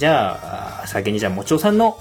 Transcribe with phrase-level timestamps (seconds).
[0.00, 1.98] じゃあ、先にじゃあ、もちおさんの、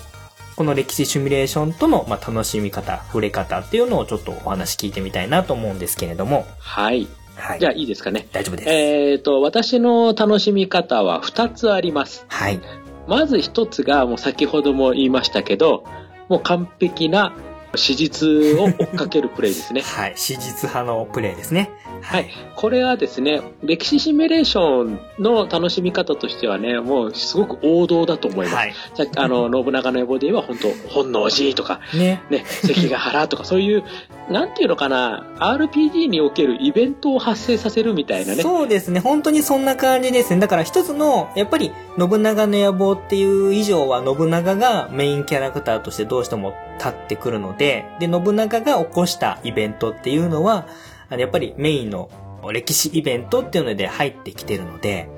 [0.55, 6.45] この歴史シミュレーションとの、まあ、楽しみ方、触れ方っていうのをちょっとお話聞いてみたいなと思うんですけれども。
[6.59, 7.09] はい。
[7.35, 7.59] はい。
[7.59, 8.25] じゃあいいですかね。
[8.31, 8.69] 大丈夫です。
[8.69, 12.25] えっ、と、私の楽しみ方は2つあります。
[12.29, 12.61] はい。
[13.05, 15.83] まず1つが、もう先ほども言いましたけど、
[16.29, 17.35] もう完璧な
[17.75, 19.81] 史実を追っかけるプレイですね。
[19.95, 20.13] はい。
[20.15, 21.69] 史実派のプレイですね。
[22.01, 22.29] はい。
[22.55, 28.55] これはですね、歴史シミュレーションの楽しみ方としてはね、もうすごく王道だと思います。
[28.55, 28.73] はい。
[28.95, 32.21] さっきあの、信長の野望で言えば、本当本能寺とか、ね。
[32.29, 33.83] ね、関ヶ原とか、そういう、
[34.29, 38.41] なんていうのかな、RPG におけるイベントを発生させるみたいなね。
[38.41, 38.99] そうですね。
[38.99, 40.39] 本当にそんな感じですね。
[40.39, 50.67] だから一つの、やっぱり、信長の野望っていう以上は、信長がメインキャラクターとしてどうしても立ってくるので、で、信長が起こしたイベントっていうのは、
[51.09, 52.09] あのやっぱりメインの
[52.51, 55.09] 歴史イベントっていうので入ってきてるので、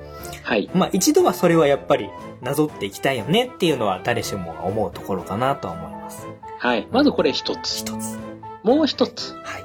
[0.42, 0.70] はい。
[0.74, 2.08] まあ一度はそれはやっぱり
[2.40, 6.26] なぞっていきたいよねっていうのは誰しもが思うところかなとは思います。
[6.58, 6.86] はい。
[6.90, 7.78] まずこれ一つ。
[7.78, 8.18] 一つ。
[8.62, 9.34] もう一つ。
[9.34, 9.64] はい。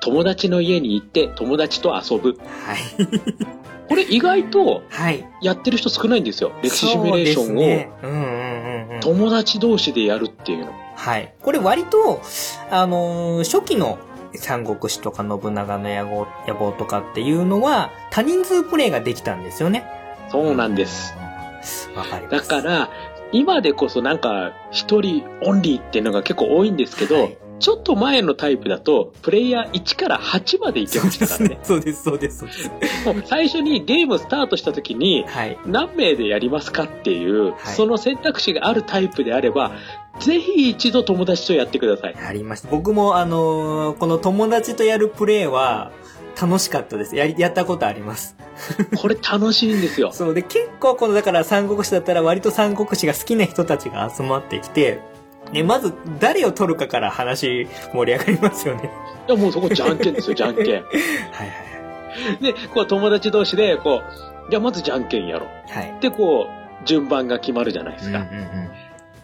[0.00, 2.38] 友達の家に行って友達と遊ぶ。
[2.38, 2.78] はい。
[3.88, 5.26] これ意外とはい。
[5.40, 6.52] やってる人少ないんですよ。
[6.62, 9.00] 歴史シミュレーションをねうんうんうんうん。
[9.00, 10.72] 友達同士でやるっていうの。
[10.94, 11.32] はい。
[11.40, 12.20] これ割と、
[12.70, 13.98] あのー初期の
[14.34, 19.84] 三国志とか信長の野望野望とかっていうのは、多人数プレイができたんですよね。
[20.30, 21.14] そうなんです。
[21.94, 22.48] わかりまだす。
[22.48, 22.90] から、
[23.32, 31.58] 今でこそなんか、一人オンリーっていうのが結構多いんですけど、はいちょっと前のタイプだと、プレイヤー1から8までいけましたからね。
[31.62, 32.70] そうです、そうです、そうです。
[33.06, 35.58] もう最初にゲームスタートした時に、はい。
[35.66, 39.72] 何名でやりますかっていう、はいその選択肢があるタイプであれば、
[40.20, 42.16] ぜひ一度友達とやってください。
[42.16, 42.68] ありました。
[42.70, 45.92] 僕もあのーこの友達とやるプレイは、
[46.40, 47.16] 楽しかったです。
[47.16, 48.36] やり、やったことあります。
[48.96, 50.12] これ楽しいんですよ。
[50.12, 50.34] そう。
[50.34, 55.00] で、結構この、だから三国志だったら割と三国志が好きな人たちが集まってきて、
[55.52, 58.90] ね、まず誰を取るかから話盛り上がりますよね。
[59.28, 60.66] いや、もうそこじゃんけんですよ、じゃんけん。
[60.66, 61.68] はいはい
[62.40, 64.02] で、こう友達同士で、こ
[64.48, 65.48] う、じゃあまずじゃんけんやろう。
[65.70, 65.90] はい。
[65.90, 66.00] はい。
[66.00, 68.18] で、こう、順番が決まるじゃないですか。
[68.18, 68.48] うんうんうん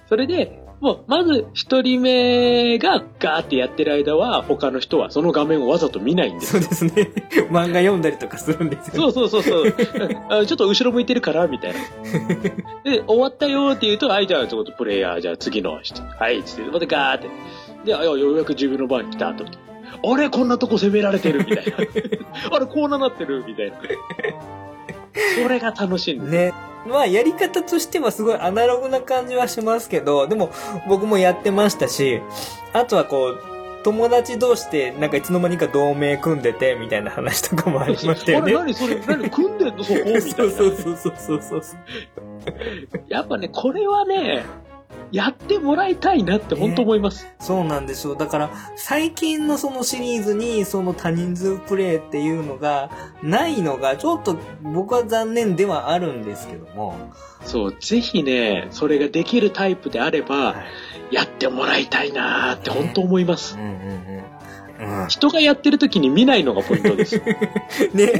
[0.06, 7.10] それで、もう、まず一人目がガーってやってる間は、他の人はその画面をわざと見ないんですそうですね。
[7.50, 9.10] 漫画読んだりとかするんですよ。
[9.10, 9.74] そうそうそうそう。
[10.28, 11.78] あちょっと後ろ向いてるから、みたいな。
[12.84, 16.02] で、終わったよって言うと、はい、じゃあ、ちょっとプレイヤー、じゃあ次の人。
[16.02, 17.30] はい、つって、またガーって。
[17.86, 19.46] で、あようやく自分の番に来た、と。
[19.46, 21.76] あれ、こんなとこ攻められてる、みたいな。
[22.50, 23.78] あれ、こうななってる、みたいな。
[25.42, 26.30] それが楽しいんです。
[26.30, 26.52] ね。
[26.86, 30.50] まあ、やり方としてはすごいアナログな感じはしますけど、でも
[30.86, 32.20] 僕もやってましたし、
[32.72, 33.38] あとはこう、
[33.84, 38.58] 友達同士でなんかいつの間にか同盟組んでてみたいな話とかもありましたよあれ、ね。
[38.58, 39.30] 何それ、何？
[39.30, 39.98] 組んでんの、そこ？
[40.00, 40.20] みたいな。
[40.22, 41.80] そうそうそうそうそうそう。
[43.08, 44.44] やっぱね、これはね、
[45.12, 47.28] やってもらいたいなって本当思います。
[47.38, 48.16] そうなんですよ。
[48.16, 52.90] だから、最近のそのシリーズに、その多人数プレイっていうのが、
[53.22, 56.96] ないのが、ちょっと僕は残念ではあるんですけども。
[57.44, 60.54] そう、ぜひね、それができるタイプであれば、は
[61.10, 61.14] い。
[61.14, 63.62] やってもらいたいなーって本当思いますうん。
[63.62, 64.13] うんうん。
[64.84, 65.08] うん。
[65.08, 67.16] 人がやってる時に見ないのがポイントです。
[67.94, 68.12] ね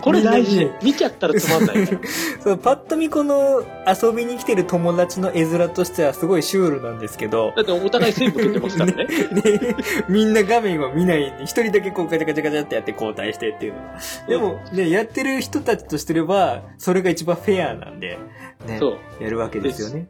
[0.00, 0.70] これ大事。
[0.82, 2.00] 見ちゃったらつまんないから。
[2.42, 9.04] そう、パッと見この遊びに来てる友達の絵面としてはすごいシュールなんですけど、だってお互い線向けてますから ね。
[9.04, 9.76] ね、
[10.08, 13.80] みんな画面を見ないに、一人だけこうガチャガチャガチャってやって交代してっていうの。
[14.28, 18.18] でも、ね、やってる人たちとしてれば、それが一番フェアなんで、
[18.66, 20.06] ねそう、やるわけですよね。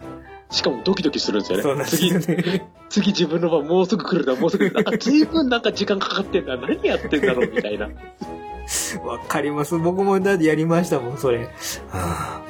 [0.55, 1.63] しかもドキドキするんですよね。
[1.63, 2.67] そうなんですね。
[2.89, 4.91] 次自分の番もうすぐ来るな、もうすぐ来るな。
[4.95, 6.57] あ、随分なんか時間かかってんだ。
[6.57, 7.89] 何やってんだろう、みたいな。
[9.05, 9.77] わかります。
[9.77, 11.39] 僕もだってやりましたもん、それ。
[11.39, 11.49] は
[11.91, 12.41] あ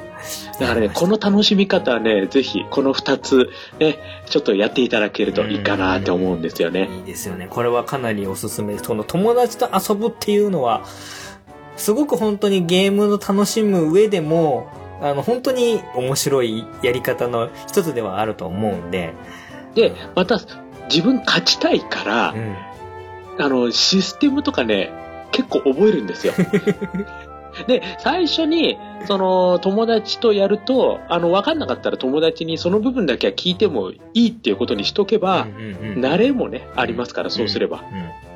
[0.59, 3.49] だからね、この楽しみ方はね、ぜひ、この二つ、
[3.79, 6.89] ね、ちょっとやっていただけるといいかなって思うんですよね。
[6.99, 7.47] いいですよね。
[7.49, 8.87] これはかなりおすすめです。
[8.87, 10.85] この友達と遊ぶっていうのは、
[11.75, 14.67] すごく本当にゲームの楽しむ上でも、
[15.01, 19.13] あの、本当に面白いやり方の一つではあると思うんで。
[19.73, 20.39] で、また、
[20.89, 22.55] 自分勝ちたいからう、ん。
[23.43, 24.91] あの、システムとかね、
[25.31, 26.33] 結構覚えるんですよ。
[27.67, 37.83] で、最初に、その、友達とやると、あの、わかんなかったら友達にその部分だけは聞いてもいいっていうことにしとけば、うんうんうん慣れもね、ありますから、そうすれば。
[37.91, 38.34] うん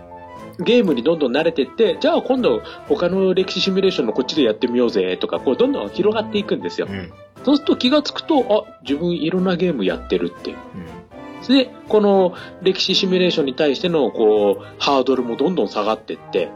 [0.60, 6.88] ゲームにどんどん慣れてって、じゃあ今度他の歴史シミュレーションのこっちでやってみようぜとか、こうどんどん広がっていくんですよ。
[6.90, 7.12] うん
[7.46, 10.58] そうすると気がつくと、あ、自分いろんなゲームやってるっていう。
[10.58, 10.60] う
[11.06, 11.10] ん
[11.48, 16.50] で、この歴史シミュレーションに対しての、こう、ハードルもどんどん下がってって、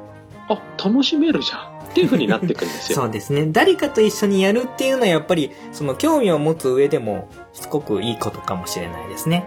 [0.50, 1.74] あ、楽しめるじゃん。
[1.94, 3.00] っていう風になっていくんですよ。
[3.02, 3.48] そうですね。
[3.52, 9.46] 誰かと一緒にやるっていうのはやっぱり、その興味を持つ上でも、すごくいいことかもしれないですね。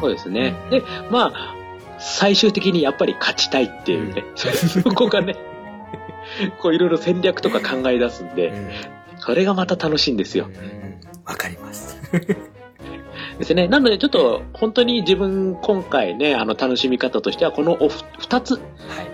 [0.00, 0.54] そうですね。
[0.70, 1.54] で、まあ、
[2.02, 5.36] 最終的にやっぱり勝ちたいっていうね、そこがね、
[6.60, 8.68] こういろいろ戦略とか考え出すんで、うん
[9.24, 10.48] それがまた楽しいんですよ。
[10.48, 10.82] うん
[11.24, 11.96] わかります。
[13.38, 13.68] ですね。
[13.68, 18.54] なのでちょっと本当に自分今回ね、あの楽しみ方としてはこのおふ二つ。
[18.54, 18.62] はい。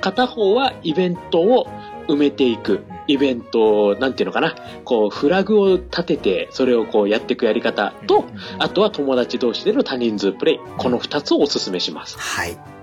[0.00, 1.68] 片方はイベントを
[2.08, 2.80] 埋めていく。
[3.06, 4.54] イベントを、なんていうのかな。
[4.84, 8.26] こう、フラグを立てて、それをこうやっていくやり方と、
[8.58, 10.60] あとは友達同士での多人数プレイ。
[10.76, 12.18] この二つをお勧めします。
[12.18, 12.77] はい。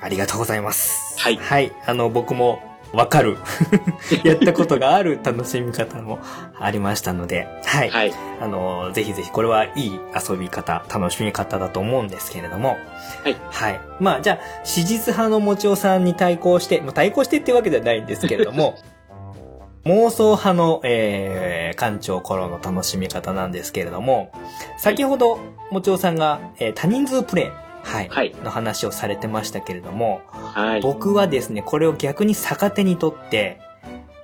[0.00, 1.18] ありがとうございます。
[1.18, 1.72] はいはい。
[1.86, 2.60] あの、僕も
[2.92, 3.36] わかる。
[4.24, 6.18] やったことがある楽しみ方も
[6.58, 7.90] ありましたので、はい。
[7.90, 8.12] はい。
[8.40, 12.76] あの、ぜひぜひこれはいい遊び方、楽しみ方だと思うんですけれども、
[13.22, 13.36] はい。
[13.50, 13.80] はい。
[14.00, 18.76] まあ、じゃあ、史実派のもちおさんに対抗して、まあ、対抗してっていうわけではないんですけれども、
[19.84, 24.32] 妄想派の、えー、館長頃の楽しみ方なんですけれども、
[24.78, 25.38] 先ほど、
[25.70, 27.50] もちおさんが、えー多人数プレイ、
[27.86, 30.82] はい、はいの話をされてましたけれども、はい。
[30.82, 33.60] 僕はですね、これを逆に逆手にとって、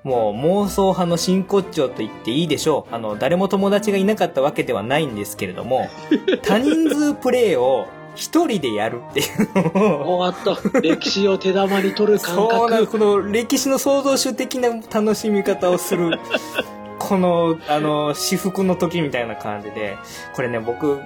[0.03, 2.95] もう妄想派の真骨頂と言っていいでしょう。
[2.95, 5.89] あの、誰も友達がいなかったわけではないんですけれども、
[6.43, 7.87] 多人数プレイを
[8.17, 12.87] 一人でやるっていうのを、おっと、歴史を手玉に取る感そうな、覚。
[12.89, 16.19] この歴史の創造主的な楽しみ方をする、
[16.99, 19.97] この、あの、私服の時みたいな感じで、
[20.35, 21.01] これね、僕、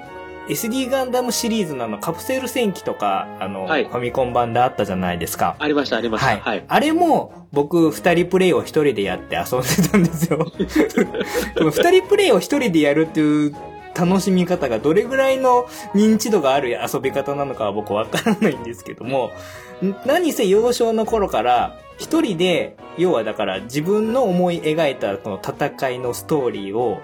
[0.49, 5.57] SD ガンダムシリーズのあのカプセル戦記とか、あの、はいファミコン版であったじゃないですか。
[5.59, 6.27] ありました、ありました。
[6.27, 6.41] はい。
[6.41, 6.65] はい。
[6.67, 10.47] あれも、僕、二人プレイを一人でやって遊んでたんですよ。
[11.57, 13.55] 二人プレイを一人でやるっていう
[13.97, 19.31] 楽しみ方がどれぐらいの認知度がある遊び方なのかは僕わからないんですけども、
[19.83, 27.01] ん何せ幼少の頃から、一人で、要はだから自分の思い描いたこの戦いのストーリーを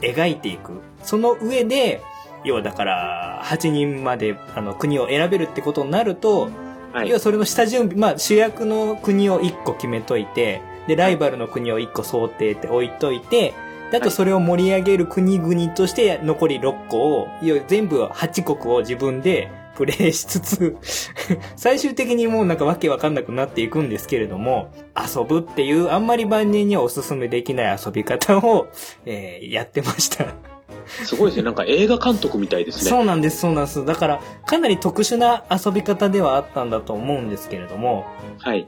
[0.00, 0.80] 描いていく。
[1.02, 2.00] その上で、
[2.44, 6.50] 要はだから、8人まであの国を選べるってことになると、
[6.92, 7.08] はい。
[7.08, 13.54] 要はそれの下準備、まあ主役の国を1個決めといて、で、ライバルの国を1個想定って置いといて、
[13.90, 20.76] であとそれを盛り上げる国々として残り6個を、要は全部8国を自分でプレイしつつ、
[21.56, 28.68] 最終的にもうなんかわけわかんなくなっていくんですけれども、遊ぶっていうあんまり万人にはおすすめできない遊び方を、
[29.06, 30.49] えーやってました。
[30.86, 31.42] すごいですね。
[31.44, 32.90] なんか映画監督みたいですね。
[32.90, 33.84] そうなんです、そうなんです。
[33.84, 38.06] だから、かなり特殊な遊び方ではあったんだと思うんですけれども、
[38.38, 38.66] はい。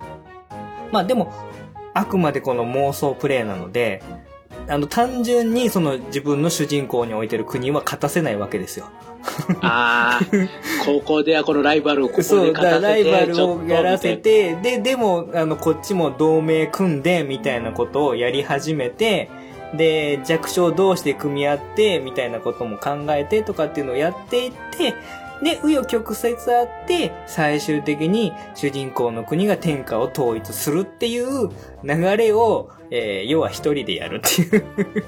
[0.91, 1.33] まあでも、
[1.95, 4.03] あくまでこの妄想プレイなので、
[4.69, 8.87] あの、単純にその自分の主人公に置いてる国は勝たせないわけですよ。
[9.61, 10.25] ああ、
[10.85, 19.31] 高校ではこのライバルをここそう、で勝ただからライバルをやらせて、で、でも、あの、こっちも同盟組んで、みたいなことをやり始めて、
[19.75, 24.95] で、弱小同士で組み合って、みたいなことも考えてとかっていうのをやっていって、
[25.43, 31.49] で、紆余曲折あって、最終的に主人公の国が天下を統一するっていう
[31.83, 34.65] 流れを、えー要は一人でやるっていう。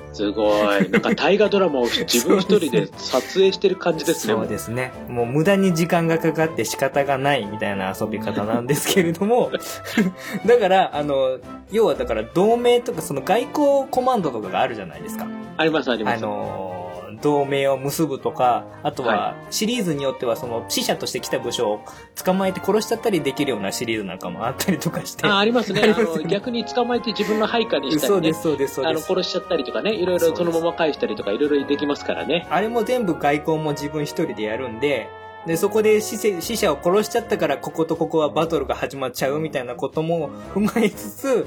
[0.09, 0.49] なすご
[0.79, 0.91] い。
[0.91, 4.33] なんか大河ドラマを自分一人で撮影してる感じですね。
[4.33, 4.91] そうですね。
[5.09, 9.51] もう無駄に時間がかかって仕方がないみたいな遊び方なんですけれども、
[10.47, 11.39] だから、あの、
[11.71, 15.27] 要はだから同盟とかその外交コマンドとかがあるじゃないですか。
[15.59, 16.23] あります、ありまあす。
[16.23, 16.94] の、
[17.25, 21.81] 同盟を結ぶとか、あとははシリーズによってはその死者として来た武将を
[22.23, 25.27] 捕まえて殺しちゃったりできるようなシリーズなんかもあったりとかして。
[25.27, 25.95] あ ありますね。
[25.97, 28.43] あの逆に捕まえて自分の配下にしたりねそうです、。
[28.43, 29.07] そうです、そうあの、です。
[29.07, 32.47] 殺しちゃったりとかね、いろいろそのまま返したりとか、いろいろできますからね。
[32.51, 35.09] あれも全部外交も自分一人でやるんで、
[35.47, 41.47] で、そこで死せ死者を殺しちゃったから、こことここはバトルが始まっちゃうみたいなことも踏まえつつ、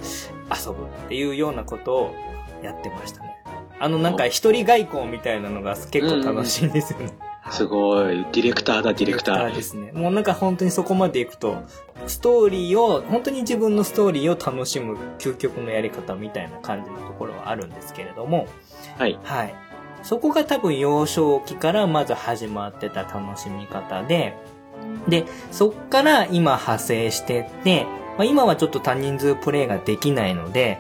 [0.50, 2.16] 遊ぶっていうようなことを
[2.64, 3.27] やってましたね。
[3.80, 7.14] あの、なんか一人外交みたいなのが結構楽しいんですよね。
[7.52, 8.26] すごい。
[8.32, 9.56] ディレクターだ、ディレクター。
[9.56, 9.92] ですね。
[9.94, 11.64] もうなんか本当にそこまで行くと、
[12.06, 18.48] ストーリーを、本当に自分のストーリーを楽しむ究極のやり方みたいな感じのところはあるんですけれども、
[18.98, 19.18] はい。
[19.24, 19.56] はい。
[20.04, 24.38] そこが多分幼少期からまず始まってた楽しみ方で、
[25.08, 27.86] で、そっから今派生してって、
[28.18, 30.80] まあ、今はちょっと多人数プレイができないので、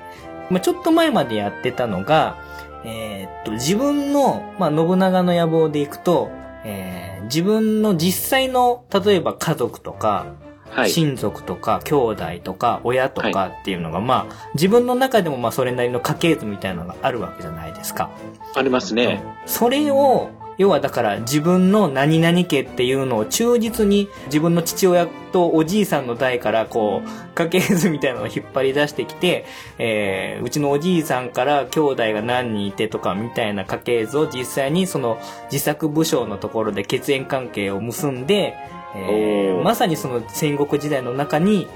[0.49, 2.37] まあ、ちょっと前までやってたのが、
[2.85, 6.29] えーっと、自分の、まあ、信長の野望でいくと、
[6.63, 10.25] えー自分の実際の、例えば家族とか、
[10.69, 10.91] はい。
[10.91, 18.11] 親族とか兄弟とか親とかっていうのが、まあ、自分の中でもまあそれなりの家系図みたいなのがあるわけじゃないですか。
[18.53, 19.23] ありますね。
[19.45, 29.45] それを、要はだから自分の何々家っていうのを忠実に自分の父親とおじいさんの代からこう家系図みたいなのを引っ張り出してきて、
[29.77, 35.19] えー、うちのおじいさんから兄弟が何人いてとかみたいな家系図を実際にその
[35.51, 38.55] 自作武将のところで血縁関係を結んで、
[38.95, 41.67] えー、まさにその戦国時代の中に、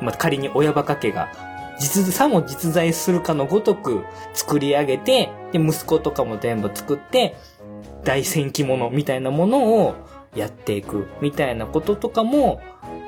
[0.00, 1.28] まあ、仮に親バカ家が
[1.78, 7.36] 実、さも実在するかのごとく作り上げて、で、息子とかも全部作って、
[8.04, 9.94] 大戦記物みたいなものを
[10.34, 12.60] やっていくみたいなこととかも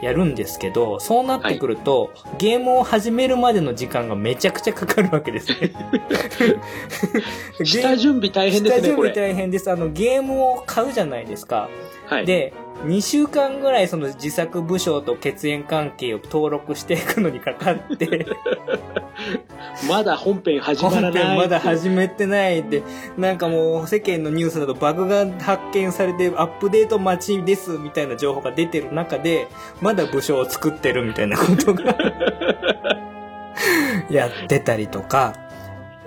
[0.03, 5.73] やるんですけど、そうなってくると、はい、ゲームを始めるまでの時間がめちゃくちゃかかるわけですね。
[7.65, 9.71] 下準備大変ですね、下準備大変です。
[9.71, 11.69] あの、ゲームを買うじゃないですか。
[12.07, 12.27] はい。
[12.27, 12.53] で、
[12.85, 18.27] 2週間ぐらいその自作武将と血縁関係を登録していくのにかかって
[19.89, 21.13] まだ本編始まらない。
[21.13, 22.83] 本編まだ始めてないって、
[23.17, 29.49] なんかもう世間のニュースだとバグが発見されてアップデート待ちですみたいな情報が出てる中で、
[29.81, 31.97] まだ武将を作ってるみたいなことが
[34.11, 35.35] やってたりとか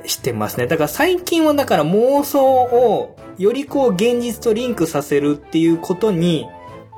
[0.06, 0.68] してますね。
[0.68, 6.48] だから最近はだから妄想をよりこう現実とリンクさせるっていうことに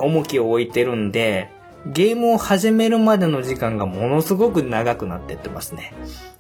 [0.02, 1.50] 重きを置いてるんで、
[1.86, 5.94] ゲームを始めるまでの時間がものすごく長くなってってますね。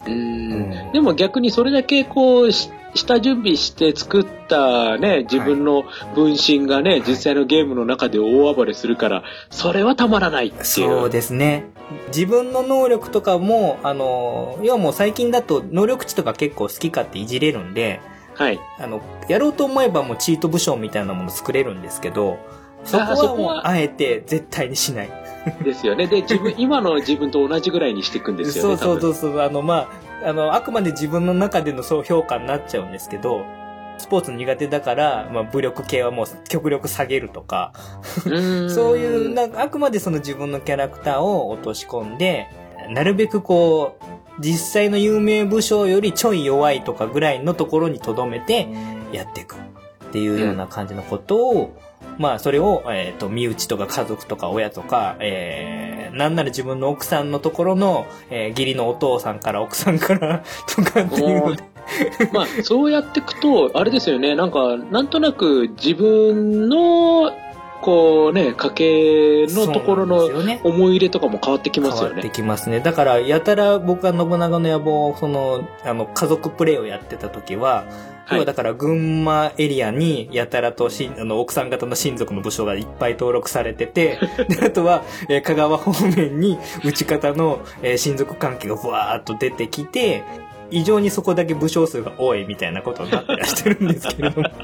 [0.06, 2.50] うん、でも逆にそれだけこう、
[2.94, 10.63] 下準備して作ったね、自分の分身がね、はい、実際のゲームの中で大暴れするから、それはたまらないっていう。
[10.63, 11.65] そうですね。
[12.08, 18.00] 自分の能力とかも、あの、要はもう最近だと能力値とか結構好き勝手いじれるんで、
[18.36, 18.60] はい。
[18.80, 22.39] あの、やろうと思えばもうチート武将みたいなもの作れるんですけど、
[22.84, 25.10] そこはもうあえて絶対にしない。
[25.64, 26.08] ですよね。
[26.08, 28.78] で、自分、 今の自分と同じぐらいにしていくんですよね。
[28.78, 29.40] そうそうそう。
[29.40, 29.90] あの、ま
[30.24, 33.44] あ、あの、あくまで自分の中でのそう評価になっちゃうんですけど、
[33.98, 37.74] スポーツ苦手だから、まあ、武力系はもう極力下げるとか、
[38.24, 42.48] そういう、なんかあくまでその自分のキャラクターを落とし込んで、
[42.90, 44.04] なるべくこう、
[44.40, 48.68] 実際の有名武将よりちょい弱いとかぐらいのところに留めて
[49.12, 49.58] やっていくっ
[50.12, 51.78] ていうような感じのことを、
[52.22, 61.63] まあ、それを、えっ、ー、と、身内とか家族とか親とか、えー、なんなら自分の奥さんのところの、えー、義理のお父さんから奥さんからとかっていうので。
[62.32, 67.32] まあ、そうやっていくと、あれですよね、なんか、なんとなく自分の
[67.82, 70.30] こうね、家計のところの
[70.63, 72.16] 思い入れとかも変わってきますよね。
[72.16, 72.80] 変わってきますね。
[72.80, 77.86] だから、やたら僕が信長の野望、その、あの、家族プレイをやってた時は、
[78.32, 84.20] 要はだから群馬エリアにやたらとしあの奥さん方の親族の武将がいっぱい登録されてて、
[84.50, 90.24] で、あとは、えー、香川方面に内方の、えー、親族関係がふわーっと出てきて、
[90.70, 94.48] 異常にそこだけ武将数が多いみたいなことになってらしてるんですけれども。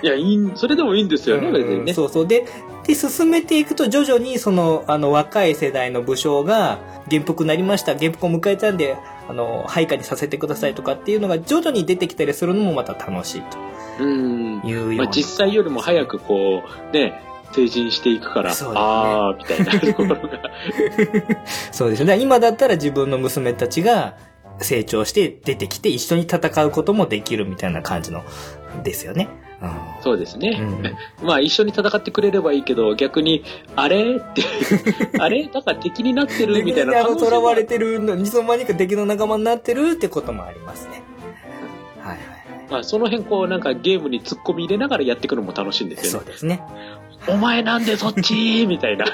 [0.00, 1.92] いや、いい、それでもいいんですよね、別にね。
[1.92, 2.26] そうそう。
[2.26, 2.44] で、
[2.88, 8.96] で、進めていくと徐々にその、あの、若い世代の武将が、元服になりました、元服を迎えたんで、
[9.28, 13.58] あの、配下にさせてくださいとかっていうのが徐々に出てきたりするのもまた楽しいと。
[14.00, 14.62] うん。
[14.64, 15.04] いうような。
[15.04, 17.20] まあ、実際よりも早くこう、ね、
[17.52, 20.18] 成人していくから、ね、ああ、みたいなところが。
[21.70, 22.18] そうですね。
[22.18, 24.16] 今だったら自分の娘たちが
[24.60, 28.24] 成長して出てきて一緒に戦うこともできるみたいな感じの、
[28.82, 29.28] ですよね。
[30.02, 30.58] そうですね。
[30.60, 30.82] うん、
[31.26, 33.42] まあ一緒に戦ってくれればいいけど、逆に、
[33.74, 34.16] あれ？
[34.16, 34.42] って、
[35.18, 35.44] あれ？
[35.52, 41.02] だから敵になってるみたいな可能性囚われてる、いつの間にか敵の仲間になってるってこともありますね。
[42.00, 42.28] はいはいはい。
[42.70, 46.24] まあその辺こうなんかゲームに突っ込み入れながらやっていくのも楽しいんですよね。
[46.24, 46.62] そうですね。
[47.26, 48.66] お前なんでそっち？
[48.68, 49.06] みたいな。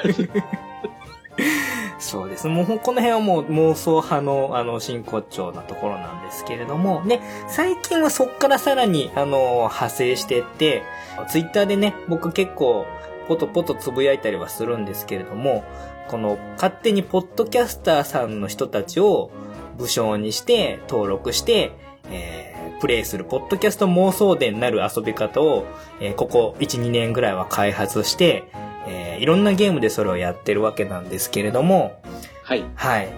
[1.98, 2.46] そうです。
[2.48, 10.82] もう、この辺はもう妄想派の、あの、真骨頂なところなんですけれども、ね、最近はそっからさらに、あの、派生してって、
[11.28, 12.86] ツイッターでね、僕結構、
[13.26, 15.64] ポトポトつぶやいたりはするんですけれども、
[16.08, 19.30] この、勝手にポッドキャスターさんの人たちを
[19.78, 21.72] 武将にして、登録して、
[22.10, 25.64] えー、プレイする、ポッドキャスト妄想伝なる遊び方を、
[26.00, 28.44] えー、ここ1、2年ぐらいは開発して、
[28.86, 32.00] えー、いろんなゲームでそれをやってるわけなんですけれども、
[32.42, 32.64] はい。
[32.74, 33.08] はい。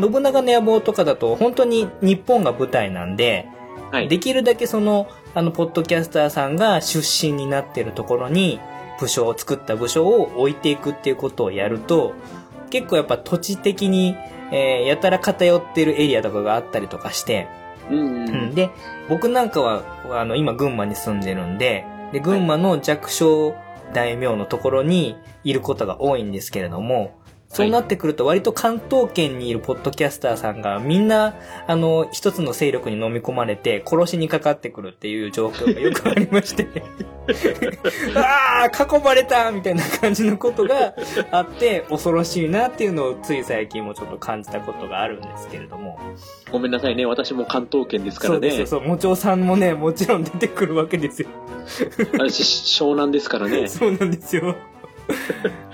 [0.00, 3.48] 信長の野望とかだと本当に日本が舞台なんで、
[3.90, 8.60] はい、できるだけその、あの、ポッドキャスターさんが出身になってるところに、
[8.98, 12.14] 武将を作った武将を置いていくっていうことをやると、
[12.70, 14.16] 結構やっぱ土地的に、
[14.50, 17.48] えー、やたら偏ってるエリアとかがあったりとかして、
[17.90, 18.70] うん、うん、で、
[19.08, 23.54] 僕なんかは、あの、今群馬に住んでるんで、で、群馬の弱小
[23.92, 31.36] 大名のところにいることが多いんですけれども、そうなってくると割と関東圏にいるポッドキャスターさんがみんな、
[31.66, 36.66] あの、一つの勢力に飲み込まれて殺しにかかってくるっていう状況がよくありまして。
[38.14, 40.94] ああ囲まれたみたいな感じのことが
[41.32, 45.98] あって恐ろしいなっていうのをつい最近もちょっと感じたことがあるんですけれども。
[46.52, 47.04] ごめんなさいね。
[47.06, 48.50] 私も関東圏ですからね。
[48.50, 48.66] そう。
[48.66, 51.28] そう、もちょうさんもね、もちろん出てくるわけですよ。
[52.18, 53.66] 私、湘南ですからね。
[53.68, 54.54] そうなんですよ。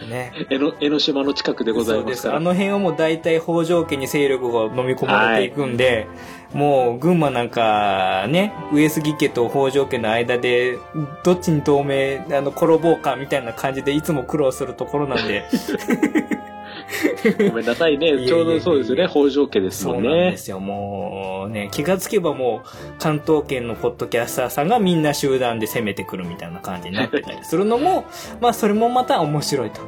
[0.09, 0.33] ね。
[0.51, 2.37] 江ノ江ノ島の近くでございますから。
[2.37, 6.07] あの辺はもう大体北条家に勢力が飲み込まれていくんで、
[6.53, 10.79] はい、もう群馬なんかね、上杉家と北条家の間で、
[11.25, 15.45] どっちに同盟、あの、転ぼうかみたいな感じでいつも苦労するところなんで。
[17.49, 18.27] ごめんなさいね。
[18.27, 19.07] ちょうどそうですね。
[19.09, 20.09] 北条家ですもんね。
[20.09, 20.61] そうなんですよ。
[20.61, 28.05] もうね、気がつけばもう関東圏のポッドキャスターさんがみんな集団で攻めてくるみたいな感じになってたりするのも、
[28.41, 29.81] まあそれもまた面白いと。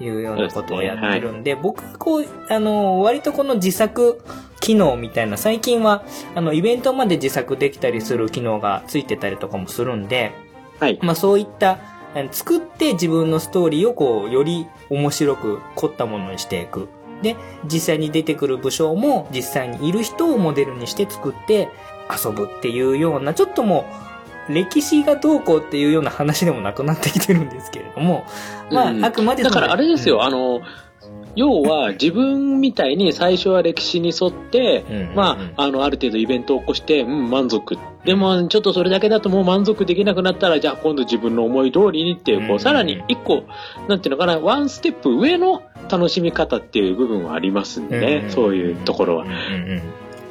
[0.00, 4.20] いうようなことをやってるんで、でねはい、僕こう、あの、割とこの自作
[4.60, 6.02] 機能みたいな、最近は、
[6.34, 10.32] あの、イベントまで自作できたりする機能がついてたりとかもするんで、
[10.80, 10.98] はい。
[11.00, 11.78] まあそういった
[12.30, 16.88] 作って自分のストーリーをこう、より面白く凝ったものにしていく。
[17.22, 21.68] で、実際に出てくる武将も実際にいる人をモデルにして作って
[22.10, 23.86] 遊ぶっていうような、ちょっとも
[24.48, 28.24] う、歴史がどうこうっていうような話でもなくなってきてるんですけれども、
[28.70, 30.60] まあ、うん、あくまでだからあれですよ、うん、あの、
[31.36, 37.76] 要は自分みたいに最初は歴史に沿って、うんうんうん、まあ、あの、ある程度イベントを起こして、うん、満足。
[38.04, 43.44] でも、ちょっとそれだけだともう満足できなくなったら、じゃあ今度自分の思い通りにっていう、こう、さらに一個、
[43.88, 49.24] なんていうのかな、ワンステップ上の楽しみ方っていう部分はありますんでね、うんうん、そういうところは。
[49.24, 49.34] うんう
[49.76, 49.82] ん、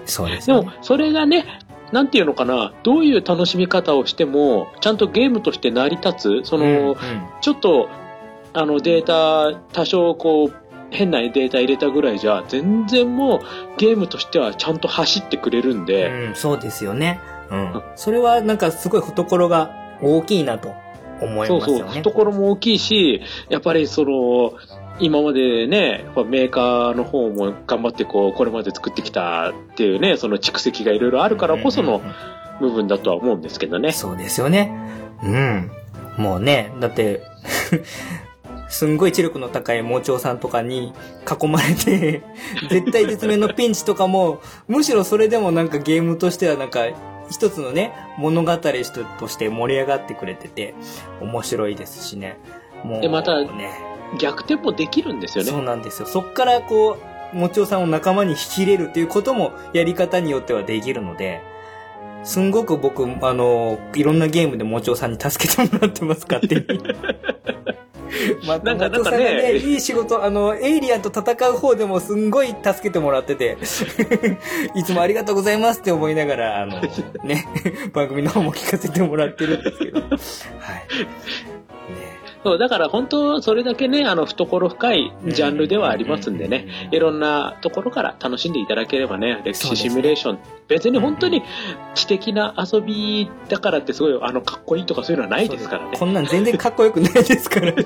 [0.06, 1.46] そうです、ね、でも、それがね、
[1.92, 6.96] なんていうのかな、どういう楽しみ方をしても、ちゃんとゲームとして成り立つ、その、うんうん、
[7.42, 7.90] ちょっと、
[8.56, 10.54] あのデータ多少こう
[10.94, 13.40] 変なデータ入れたぐらいじゃ、全然もう
[13.78, 16.10] ゲームとしてはちゃんと走ってくれるんで。
[16.10, 17.20] うん、そうですよね。
[17.52, 17.82] うん。
[17.96, 20.74] それはなんかすごい懐が大きいなと
[21.22, 21.66] 思いますよね。
[21.66, 21.88] そうそう。
[21.90, 24.54] 懐も大きいし、やっぱりその、
[25.00, 32.02] 今までね、メーカーの方も頑張ってこう、これまで作ってきたっていうね、その蓄積がいろいろあるからこその
[32.60, 33.92] 部分だとは思うんですけどね。
[33.92, 34.72] そうですよね。
[35.24, 35.72] うん。
[36.18, 37.24] もうね、だって
[38.74, 40.94] すんごい知力の高い盲腸さんとかに
[41.42, 42.24] 囲まれて
[42.72, 46.88] 絶対絶命のピンチとかも、むしろそれでもなんかゲームとしてはなんか、
[47.30, 50.74] 一つのね、物語として盛り上がってくれてて、
[51.22, 52.38] 面白いですしね。
[52.84, 53.70] もう、で、また、ね、
[54.18, 55.52] 逆転もできるんですよね。
[55.52, 56.08] そうなんですよ。
[56.08, 56.98] そっからこ
[57.32, 61.42] う、もちおさんを仲間に引き入れるっていうこともやり方によってはできるので、
[62.24, 66.64] すんごく僕、あの、いろんなゲームでもちおさんに助けてもらってます、勝手に。
[68.46, 73.58] まあ、なんか、なんかね、いい仕事、あの、エイリアンと戦う方でもすんごい助けてもらってて、
[74.76, 76.82] いつもありがとうございますって思いながら、あの、
[77.24, 77.48] ね、
[77.94, 80.14] 番組の方も聞かせてもらってるんですけど、はい。
[82.44, 91.44] そう、だから本当、それだけね、あの、懐深いジャンルではありますんでね、いろんなところから楽しんでいただければね、歴史シミュレーション、ね、別に本当に
[91.96, 95.98] 知的な遊びだからってすごい、あの、かっこいいとかそういうのはないですからね。
[95.98, 97.74] こんなん全然かっこよくないですから。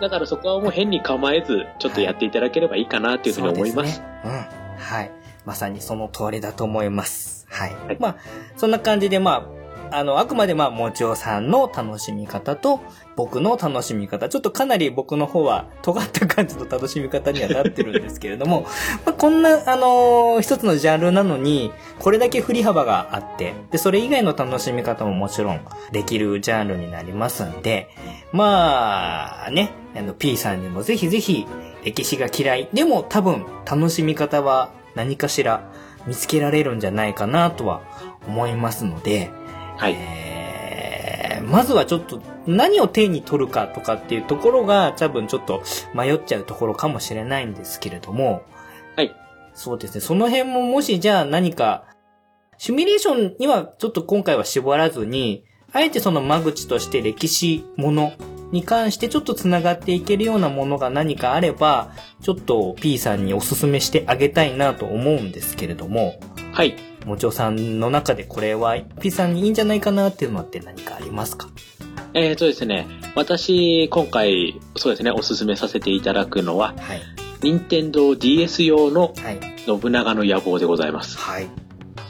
[0.00, 4.00] だからそこはもう変に構えず、ちょっとやっていただければいいかなというふうに思います。
[4.00, 4.78] はい、ね、うん。
[4.78, 5.10] はい。
[5.44, 7.46] まさにその通りだと思います。
[7.50, 7.74] はい。
[7.86, 8.16] はい、まあ、
[8.56, 12.80] そんな感じで、まあ、あの、あくまでまあ、もちおさんの楽しみ方と、
[13.16, 18.66] 僕の楽しみ方、ちょっとかなり僕の方は尖った感じの楽しみ方にはなってるんですけれども、
[19.06, 25.60] まあ、こんな、あのー、一つのジャンルなのに、これだけ振り幅があって、で、それ以外の楽しみ方ももちろん
[25.92, 27.88] できるジャンルになりますんで、
[28.32, 31.46] まあ、ね、あの、P さんにもぜひぜひ、
[31.84, 32.68] 歴史が嫌い。
[32.72, 35.70] でも多分、楽しみ方は何かしら
[36.06, 37.82] 見つけられるんじゃないかなとは
[38.26, 39.30] 思いますので、
[39.76, 39.96] はい。
[39.98, 45.62] えー、まずはちょっと何を手に取るかとかっていうところが多分ちょっと
[45.94, 48.42] 迷っちゃうところかもしれないんですけれども、
[48.96, 49.14] はい。
[49.54, 50.00] そうですね。
[50.00, 51.84] その辺ももしじゃあ何か、
[52.58, 58.12] シミュレーションにはちょっと今回は絞らずに、あえてその間口として歴史もの
[58.52, 61.90] に関してちょっと繋がっていけるようなものが何かあれば、
[62.22, 66.20] ちょっと P さんにお勧めしてあげたいなと思うんですけれども。
[66.52, 66.76] はい。
[67.04, 71.48] もちおさんの中でこれは P さんにいいんじゃないかなっていうのって何かありますか？
[72.14, 72.86] えーとですね、
[73.16, 77.00] 私、今回、そうですね、おすすめさせていただくのは、はい、
[77.42, 79.12] 任天堂 DS 用の
[79.66, 81.18] 信長の野望でございます。
[81.18, 81.48] はい。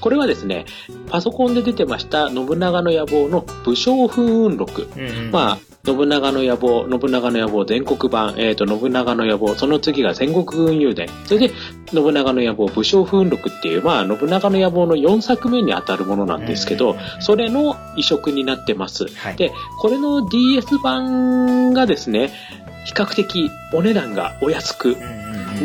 [0.00, 0.66] これはですね、
[1.08, 4.88] パソコンで出てました信長の野望の武将風雲録。
[4.94, 11.54] うんうん、まあ、信長の野望、信長の野望全国版、えっ、と、信長の野望、その次が戦国軍友伝、それで、
[11.92, 19.06] 信長の野望、武将風雲録っていう、まあ、信長の野望の4作目に当たるものなんですけど、それの移植になってます。
[19.08, 19.36] はい。
[19.36, 22.30] で、これの DS 版がですね、
[22.84, 24.96] 比較的お値段がお安く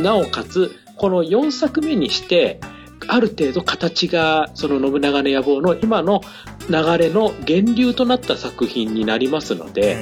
[0.01, 2.59] なおかつ、この4作目にして、
[3.07, 6.21] ある程度形が、その信長の野望の今の
[6.69, 9.97] 流れの源流となった作品になりますのうんで。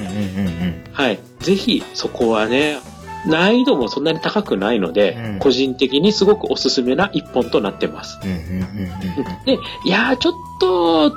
[0.92, 1.18] はい。
[1.40, 2.78] ぜひ、そこはね、
[3.26, 8.18] 難易度もそんなに高くないので、うん個人的にすごくおすすめな一本となってます。
[9.46, 9.54] で、
[9.84, 11.12] いやー、ちょっと、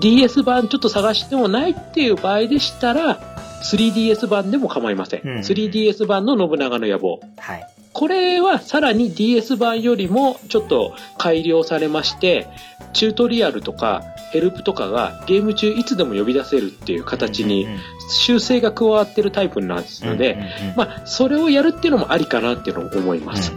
[0.00, 3.20] DS 版ちょっと探してもないっていう場合でしたら、
[3.64, 5.20] 3DS 版でも構いません。
[5.24, 7.20] うん 3DS 版の信長の野望。
[7.38, 7.73] はい。
[7.94, 12.48] これはさらに DS 版よりもちょっと改良されまして、
[12.92, 14.02] チュートリアルとか
[14.32, 17.66] ヘルプとかがゲーム中いつでも呼び出せるっていう形に
[18.10, 20.36] 修正が加わってるタイプなんですので、
[20.76, 23.52] まあ、それをやるっていうのもありかなっていうのを思います。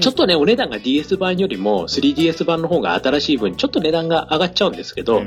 [0.00, 5.22] ちょっとね、お値段が DS 版よりも 3DS 版の方が新しい分、ちょっと値段が上がっちゃうんですけど、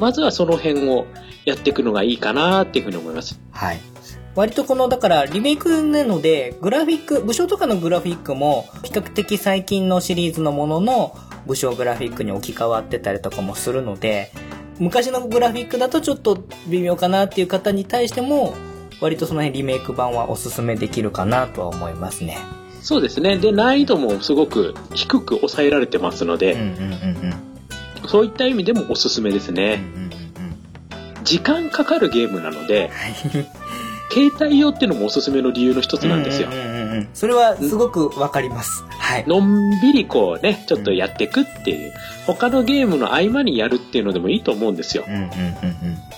[0.00, 1.06] まずはその辺を
[1.46, 3.40] やっていくのがいいかなっていうふうに思います。
[3.52, 3.80] はい。
[4.38, 14.30] 割とこの、だから、リメイクなので、グラフィック、武将とかのグラフィックも、比較的最近のシリーズのものの武将グラフィックに置き換わってたりとかもするので、
[14.78, 18.54] 昔のグラフィックだとちょっと微妙かなっていう方に対しても、
[19.00, 22.38] 割とその辺リメイク版はおすすめできるかなとは思いますね。
[22.80, 23.38] そうですね。
[23.38, 26.72] で、難易度もすごく低く抑えられてますので、うんうんうん
[28.02, 28.08] うん。
[28.08, 29.82] そういった意味でもおすすめですね。
[29.96, 30.08] うんうん
[31.28, 33.67] 時間かかるゲームなので、はい。
[34.10, 36.54] 携帯用っていうのもおすすめの理由の一つなんですよう。
[36.54, 37.08] んうんうんうん。
[37.12, 38.84] それはすごくわかります。
[38.98, 39.24] はい。
[39.26, 41.92] のんびりこうね、ちょっとやっていくっていう、
[42.26, 45.04] 他のゲームの合間にやるっていうのでもいいと思うんですよ。
[45.06, 45.30] うんうんうんうん。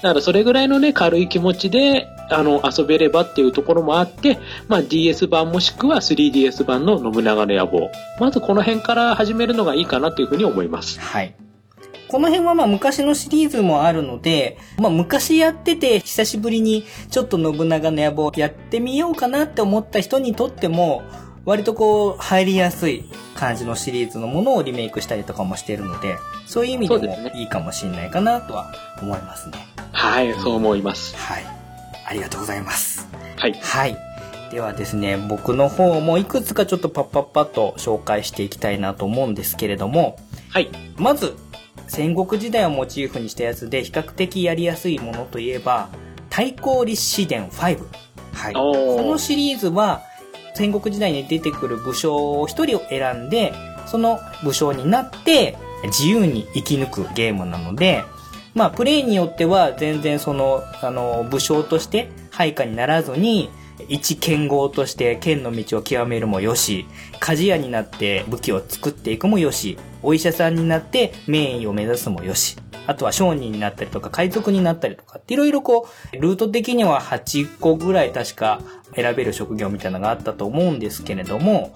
[0.02, 7.90] だからそれぐらいのね、軽い気持ちで、あの、遊べればっていうところもあって、まあ DS 版もしくは 3DS 版の信長の野望。
[8.18, 11.00] まずこの辺から始めるのがいいかなというふうに思います。
[11.00, 11.34] はい。
[12.10, 21.04] この辺はまあ昔のシリーズもあるので、まあ昔やってて久しぶりにちょっと信長の野望やってみようかなって思った人にとっても、
[21.44, 23.04] 割とこう入りやすい
[23.36, 29.58] 感じのシリーズのものをリメイクしたりとかもしているので、そういう意味でもいいかもしれないかなとは思いますね。
[29.92, 31.16] はい、そう思います。
[31.16, 31.44] はい。
[32.06, 33.08] ありがとうございます。
[33.36, 33.52] はい。
[33.52, 33.96] はい。
[34.50, 40.18] ではですね、僕の方もいくつかちょっとパッパッパッと紹介していきたいなと思うんですけれども、
[40.48, 40.70] はい。
[40.96, 41.36] まず、
[41.90, 45.88] 戦国時代をモチーフにしたやつで比較的やりやすいものといえば、
[46.28, 47.78] 対抗立志伝5。
[48.32, 48.54] はい。
[48.54, 50.00] このシリーズは、
[50.54, 53.52] 戦国時代に出てくる武将を一人を選んで、
[53.86, 58.04] その武将になって自由に生き抜くゲームなので、
[58.54, 63.50] まあ、プレイによっては全然その、あの、武将として配下にならずに、
[63.88, 66.86] 一剣豪として剣の道を極めるもよし、
[67.20, 78.60] 鍛冶屋になって武器を作っていくもよし、お医者さんになって名医を目指すもよし、あとは商人になったりとか海賊になったりとかっていろいろこう、ルート的には8個ぐらい確か
[78.94, 81.74] 選べる職業みたいなのがあったと思うんですけれども、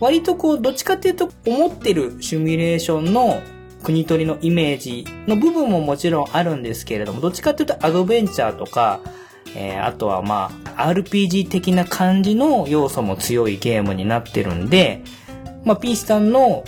[0.00, 3.40] 割とこう、どっちかっていうと思ってるシミュレーションの
[3.82, 9.00] 国取りのイメージの部分ももちろんあるんですけれども、どっちかっていうとアドベンチャーとか、
[9.54, 15.02] えーあとはまあ、RPG 的な感じの要素も強いゲームになってるんで、
[15.64, 16.64] まあ、ピースさんの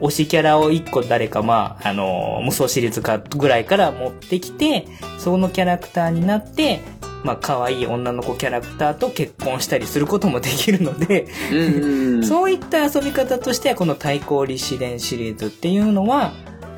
[0.00, 4.86] 推しキャラを一個誰かまあ、あの無双シリーズかぐらいから持ってきて、
[5.18, 6.80] そのキャラクターになって、
[7.24, 12.24] まあ、可愛い女の子キャラクターと結婚したりすることもできるので、うん。
[12.26, 16.32] そういった遊び方としては、この対抗立志伝シリーズっていうのは、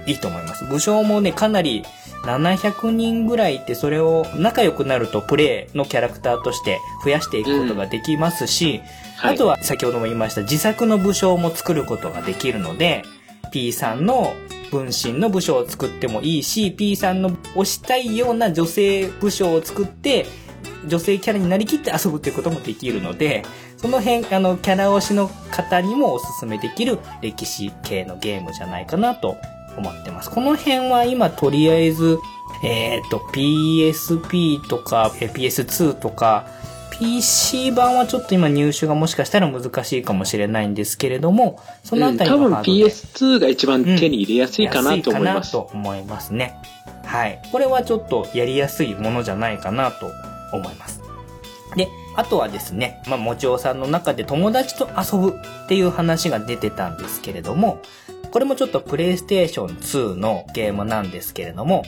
[0.07, 0.65] いいと思います。
[0.65, 1.83] 武将もね、かなり
[2.25, 8.81] 700人ぐらいいて、それを仲良くなるとプレイのキャラクターとして増やしていくことができますし、
[9.17, 9.35] はい。
[9.35, 13.03] あとは先ほども言いました自作の武将も作ることができるので、
[13.53, 14.35] P さんの
[14.71, 20.27] 分身の武将を作ってもいいし、P さんの推したいような女性武将を作って、
[20.87, 23.45] 女性キャラになりきって遊ぶっていうこともできるので、
[23.77, 29.37] その辺、あの、キャラ推しの方にもおすすめできる歴史系のゲームじゃないかなと
[29.77, 30.31] 思ってます。
[30.31, 32.19] この辺は今とりあえず、
[32.63, 36.47] えっ、と、PSP とか、え PS2 とか、
[36.99, 45.49] PC 版はちょっと今入手がもしかしたら難しいかもしれないんですけれども、そのあたり多分のハードで PS2 が一番手に入れやすいかなと思います。
[45.49, 46.57] 安いかなと思いますね。
[47.05, 47.43] はい。
[47.51, 50.11] これはちょっとやりやすいものじゃないかなと
[50.53, 51.01] 思います。
[51.77, 57.83] で、あとはですね、まあ、もちおさんの中で友達と遊ぶっていう話が出てたんですけれども、
[58.35, 61.85] これもちょっとプレイステーション2のゲームなんですけれども、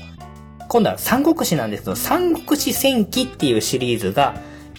[0.69, 4.37] 今度は三国志なんですけど、三国志戦記っていうシリーズが、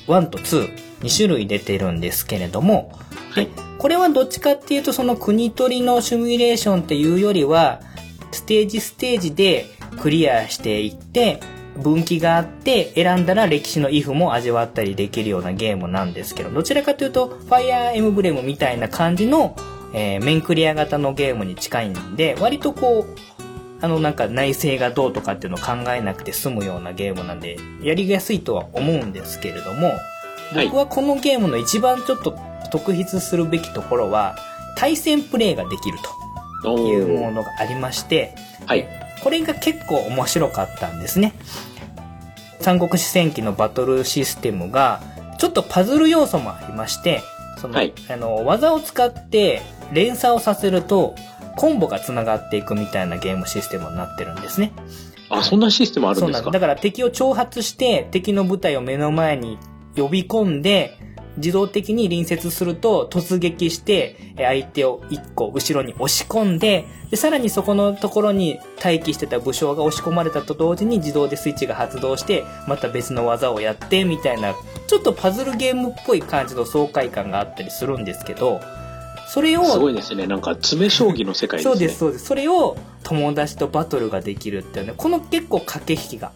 [0.07, 2.97] 1と2、2種類出てるんですけれども、
[3.31, 3.49] はい。
[3.79, 7.81] これはどっちかっていうと、その国取りのシミュレーションっていうよりは、
[8.31, 9.65] ステージステージで
[10.01, 11.41] クリアしていって、
[11.75, 19.57] 分岐があって、選んだら歴史のイフも味わったりできるようなゲームなんですけど、どちらかというと、ファイアーエムブレムみたいな感じの、
[19.93, 23.15] えー面クリア型のゲームに近いんで、割とこう、
[23.79, 29.87] あのなんか内政がどうとかっていうのを考えなくて済むようなゲームなんで、やりやすいとは思うんですけれども、
[30.53, 32.37] はい僕はこのゲームの一番ちょっと
[32.71, 34.35] 特筆するべきところは、
[34.77, 35.97] 対戦プレイができる
[36.63, 38.87] とおいうもーのがありまして、はい。
[39.23, 41.33] これが結構面白かったんですね。
[42.61, 45.01] 三国志戦記のバトルシステムが、
[45.37, 47.21] ちょっとパズル要素もありまして、
[47.57, 49.61] その、はいあの、技を使って
[49.93, 51.15] 連鎖をさせると、
[51.55, 54.73] コンボが繋がっていくみたいなゲームシステムになってるんですね。
[55.29, 56.37] あ、そんなシステムあるんですか？
[56.37, 56.59] そうなんだ。
[56.59, 59.57] だから敵を挑発して、敵の部隊を目の前に
[59.95, 60.97] 呼び込んで、
[61.37, 74.55] 自動的に隣接すると突撃して、え相手を一個後ろに押し込んで、で、さらにそこのところに待機してた武将が押し込まれたと同時に自動でスイッチが発動して、また別の技をやって、みたいな、
[74.87, 78.59] ちょっとパズルゲームっぽい感じの爽快感があったりするんですけど、
[79.27, 80.25] それを、すごいですね。
[80.25, 81.75] なんか、詰将棋の世界ですね。
[81.75, 82.25] そうです、そうです。
[82.25, 86.31] それを友達とバトルができるっていうね、この結構駆け引きが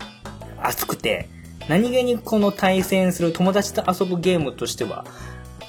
[0.61, 1.27] 熱くて、
[1.69, 5.05] 何気にこの対戦する友達と遊ぶゲームとしては、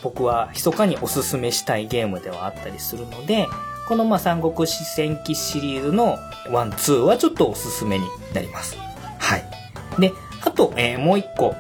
[0.03, 3.49] 僕は密かにおすすめしたいゲームではあったりするので、
[3.89, 8.77] このまあ三国志戦記シリーズの1、2はちょっとおすすめになります。
[9.19, 9.45] はい。
[9.99, 10.13] で、
[10.45, 11.55] あと、えーもう一個、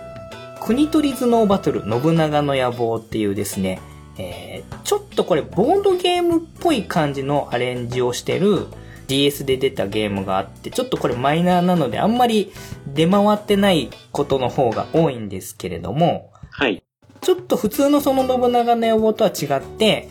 [0.60, 3.80] 国取り頭脳バトル信長の野望っていうですね、
[4.18, 8.66] えーちょっとこれボードゲームっぽい感じのアレンジをしてる
[9.08, 12.52] DS で出たゲームがあって、ちょっとこれマイナーなのであんまり
[12.94, 16.82] 出回ってないことの方が多いんですけれども、はい。
[17.20, 20.08] ちょっと普通のその信長の野望とは違って、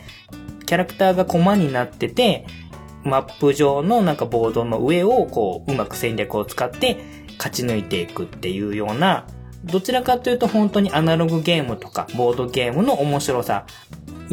[0.66, 2.46] キャラクターがコマになってて、
[3.04, 6.98] マップ上のなんかボードの上をこう、うまく戦略を使って
[7.36, 9.26] 勝ち抜いていくっていうような、
[9.64, 13.66] どちらかというと本当にアナログゲームとかボードゲームの面白さ、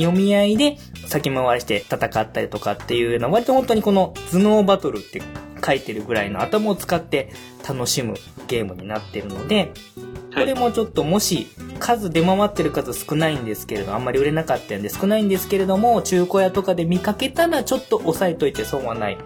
[0.02, 5.22] 読み合いで先回りして戦ったりとかっていうのは割と本当にこの頭脳バトルって
[5.66, 7.32] 書いてるぐらいの頭を使って
[7.68, 8.16] 楽しむ
[8.48, 9.72] ゲームになってるので、
[10.34, 11.48] これもちょっともし
[11.80, 19.18] 数出回ってる数少ないんですけれど、あんまり売れなかったんで少ないんですけれども、中古屋とかで見かけたらちょっと押さえといて損はない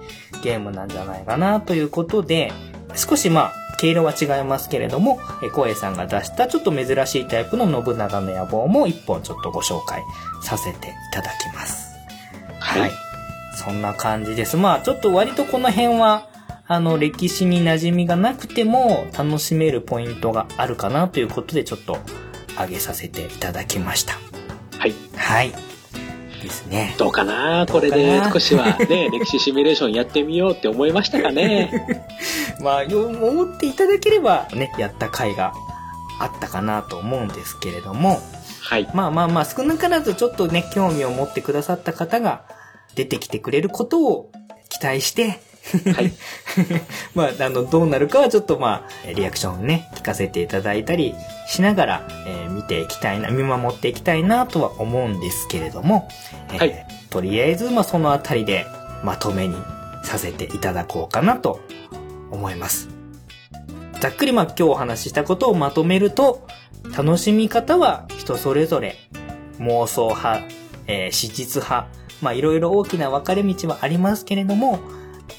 [0.44, 2.52] ゲームなんじゃないかなということで、
[2.96, 10.02] 少しまあ、毛色は違いますけれども、え小江さんが出したちょっと珍しいタイプの信長の野望も一本ちょっとご紹介
[10.42, 11.94] させていただきます。
[12.60, 12.92] はい。
[13.56, 14.58] そんな感じです。
[14.58, 16.28] まあ、ちょっと割とこの辺は、
[16.66, 21.98] あの、歴史に馴染みがなくても楽しめるポイントがあるかなということで、ちょっと
[22.56, 24.14] 挙げさせていただきました。
[24.78, 24.94] はい。
[25.16, 25.52] はい。
[26.42, 26.96] ですね。
[26.98, 27.66] どうかな？
[27.70, 31.72] これで少しはね、 歴史シミュレーションやってみようって思いましたかね？
[32.60, 35.54] まあ、よ思っていただければね、やった甲斐が
[36.20, 38.22] あったかなと思うんですけれども、
[38.62, 38.90] はい。
[38.94, 42.46] まあまあまあ、少なからずちょっとね、興味を持ってくださった方が
[42.96, 44.32] 出てきてくれることを
[44.70, 45.40] 期待して、
[45.94, 46.14] はい。
[47.16, 51.16] まあ、あの、どうなるかはちょっとまあ、リアクションをね、聞かせていただいたり
[51.48, 56.08] しながら、えー見ていきたいな、見守っていきたいなとは思うんですけれども、
[56.54, 58.66] えーはいとりあえず、まあ、そのあたりで
[59.04, 59.56] まとめに
[60.02, 61.60] させていただこうかなと
[62.34, 62.90] 思います。
[64.00, 66.46] ざっくりまあ、今日お話ししたことをまとめると、
[66.98, 68.98] 楽しみ方は人それぞれ、
[69.60, 70.42] 妄想派、
[70.88, 71.88] えー史実派、
[72.22, 74.80] まあ、いろいろ大きな分かれ道はありますけれども、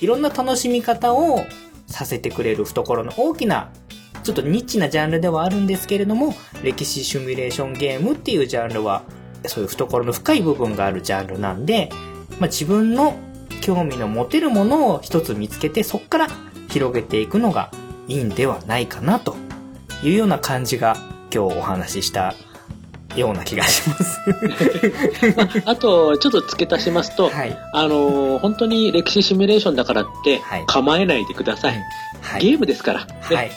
[0.00, 1.44] いろんな楽しみ方を
[1.86, 3.70] させてくれる懐の大きな、
[4.22, 9.02] ちょっとニッチなジャンルではあるんですけれども、歴史シミュレーションゲームっていうジャンルは、
[9.46, 11.90] そういう懐の深い部分があるジャンルなんで、
[12.40, 13.14] まあ、自分の
[13.60, 16.28] 興味の持てるものを一つ見つけて、そこから
[16.74, 17.70] 広げていくのが
[18.08, 19.36] いいんではないかなと
[20.02, 20.96] いうような感じが
[21.32, 22.34] 今日お話しした
[23.14, 24.20] ような気がします。
[25.66, 27.56] あと、ちょっと付け足しますと、はい。
[27.72, 31.80] あのー本当に歴史シミュレーションだからってはい、構えないでください。
[32.20, 32.42] はい。
[32.42, 33.04] ゲームですから。
[33.04, 33.50] ねはい。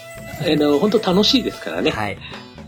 [0.53, 1.89] あの本当楽しいですからね。
[1.89, 2.19] はい。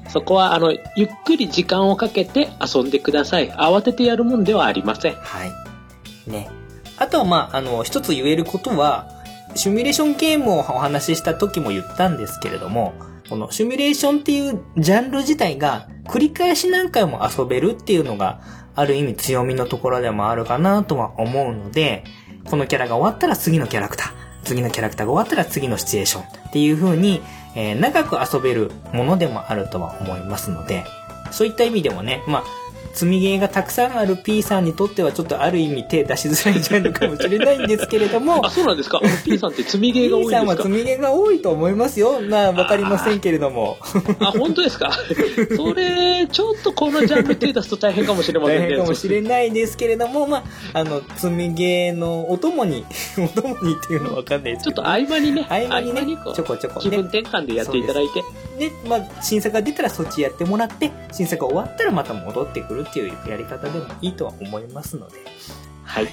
[0.07, 3.51] そこは、あの、ゆっくり時間をかけて遊んでください。
[3.51, 5.13] 慌ててやるもんではありません。
[5.13, 6.31] はい。
[6.31, 6.49] ね。
[6.97, 9.18] あとは、まあ、あの、一つ言えることは、
[9.55, 12.93] シミュレーションゲームをお話しした時も言ったんですけれども、
[13.29, 18.41] このシミュレーションっていうジャンル自体が繰り返し何回も遊べるっていうのが
[18.75, 22.03] ある意味強みのところでもあるかなとは思うので、
[22.49, 24.11] このキャラが終わったら次のキャラクター、
[24.43, 27.21] 次のキャラクターが終わったら次のシチュエーションっていう風に、
[27.55, 30.85] えー長く遊べるものでもあるとは思いますので、
[31.31, 32.43] そういった意味でもね、まあ、
[32.93, 38.99] 積みゲーがたくさんある P さんにとってはちょっとある意味手出しづらいジャンルかもしれないんですけれどもあ、、そうなんですか？
[39.23, 42.19] P さんって積みゲーが多い P んさんはですか積みゲーが多いと思いますよ。
[42.21, 43.77] まあ、わかりませんけれども。
[44.19, 44.91] あ、本当ですか？
[45.55, 48.65] それ、ちょっとこのジャンル手出すと大変かもしれませんね。
[48.65, 50.37] 大変かもしれないですけれども、ま
[50.73, 52.85] あ、あの、積みゲーのお供に、
[53.17, 57.19] お供にっていうのはわかんないですけど、ちょっと合間にね、合間にねちょこちょこ気分ね。
[57.19, 58.23] 転換でやっていただいて。
[58.59, 65.17] で、まあ、新作が出たらそっちやってもらって、新作が終わったらまた戻ってくるっていうやり方でもいいとは思いますので、
[65.83, 66.07] はい。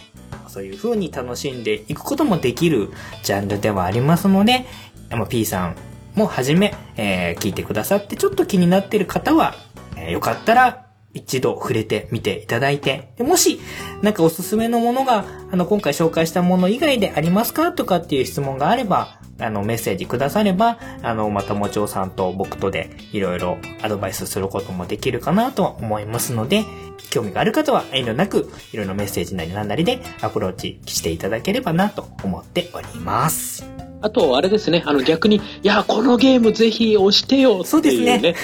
[0.48, 2.90] そういう風に楽しんでいくこともできる
[3.22, 4.64] ジャンルではありますので、
[5.10, 5.76] まあ P さん
[6.14, 9.54] もはじめ、えー聞いてくださってちょっと気になってる方は、
[9.96, 13.58] えーよかったら一度触れてみていただいて、でもし、
[14.02, 26.64] なんかおすすめのものが、あの、今回紹介したもの以外でありますかとかっていう質問があれば、あの、メッセージくだされば、あの、またもちおさんと僕とでいろいろアドバイスすることもできるかなとは思いますので、
[27.10, 33.64] 興味がある方は遠慮なく、いろいろメッセージなりなんなりでアプローチしていただければなと思っております。
[34.02, 38.34] あと、あれですね、あの逆に、いや、このゲームぜひ押してよっていうね。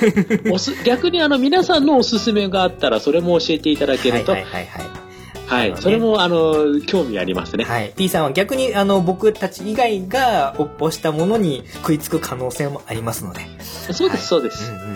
[0.51, 5.12] おす逆にあの皆さんのおすすめがあったら、それも教えていただけると、ははいい、はいはい
[5.53, 5.75] はい。
[5.77, 7.65] それもあの興味ありますね。
[7.65, 7.93] はい。
[7.97, 13.41] P さんは逆にあの僕たち以外が押したものに食いつく可能性もありますので。
[13.93, 14.71] そうです、そうでうんす。
[14.71, 14.95] うんうん。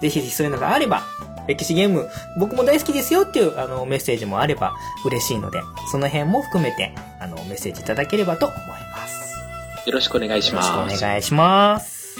[0.00, 1.02] ぜひぜひそういうのがあれば、
[1.46, 9.34] 歴史ゲーム、僕も大好きですよっていうあのメッセージもあれば嬉しいので、その辺も含めてあのメッセージいただければと思います。
[9.86, 10.98] よろしくお願いしよろします。
[10.98, 12.16] くお願いします。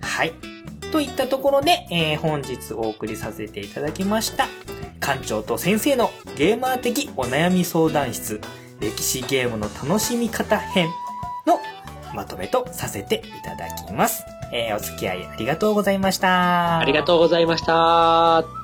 [0.00, 0.49] はい。
[0.90, 4.48] といったところで、えー本日お送りさせていただきました、
[5.00, 8.40] 館長と先生のゲーマー的お悩み相談室、
[8.80, 10.88] 歴史ゲームの楽しみ方編
[11.46, 11.58] の
[12.14, 14.24] まとめとさせていただきます。
[14.52, 16.78] えーお付き合いありがとうございました。
[16.78, 18.59] ありがとうございました。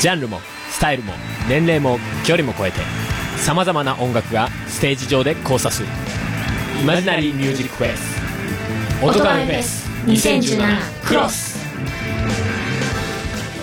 [0.00, 1.12] ジャンルもスタイルも
[1.46, 2.80] 年齢も距離も超えて
[3.36, 5.88] さまざまな音楽がステージ上で交差する。
[6.80, 9.04] イマジナリーミュージックフェス。
[9.04, 9.88] 音ガメフェス。
[10.06, 11.58] 2017クロス。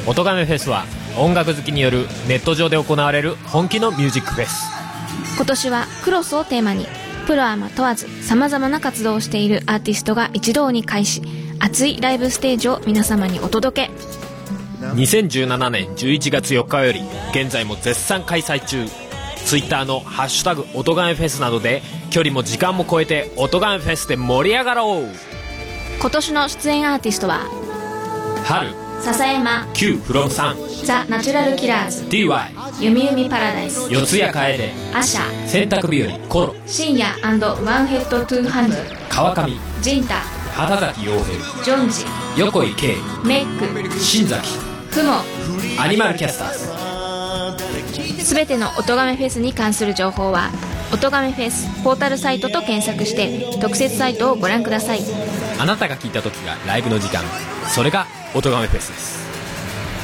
[0.06, 0.86] 音ガメフェスは
[1.18, 4.68] 音楽好きによるネット上で行われる本気のミュージックフェス。
[5.36, 6.86] 今年はクロスをテーマに
[7.26, 11.22] プロアマ問わず様々な活動をしているアーティストが一堂に会し
[11.60, 14.27] 熱いライブステージを皆様にお届け
[14.80, 18.86] 2017年11月4日より現在も絶賛開催中。
[19.46, 25.10] Twitter の「ハッシュタグ音ガメフェス」などで距離も時間も超えて音ガメフェスで盛り上がろう。
[26.00, 27.42] 今年の出演アーティストは
[28.44, 28.70] 春。
[29.02, 29.68] 笹山。
[29.74, 32.04] Q from 3ザ・ナチュラルキラーズ。
[32.06, 32.50] DY
[32.82, 33.88] ゆみゆみパラダイス。
[33.90, 35.48] 四谷楓アシャ。
[35.48, 36.20] 洗濯日和。
[36.28, 36.56] コロ。
[36.66, 38.76] 深夜ワンヘッドトゥーハンド。
[39.10, 39.52] 川上。
[39.82, 44.58] ジンタ畑崎陽平ジョンジ横井圭メック新崎
[44.92, 45.22] クモ
[45.80, 48.26] アニマルキャスターズ。
[48.26, 50.50] すべての音亀フェスに関する情報は
[50.92, 55.02] 音亀フェスポータルサイトと検索して特設サイトをご覧ください。
[55.60, 57.24] あなたが聞いた時がライブの時間。
[57.68, 59.28] それが音ガメフェスです。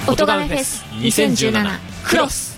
[0.08, 2.53] 音亀フェス2017クロス